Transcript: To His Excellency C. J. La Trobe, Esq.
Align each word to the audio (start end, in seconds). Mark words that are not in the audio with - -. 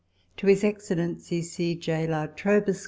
To 0.37 0.47
His 0.47 0.63
Excellency 0.63 1.43
C. 1.43 1.75
J. 1.75 2.07
La 2.07 2.25
Trobe, 2.25 2.69
Esq. 2.69 2.79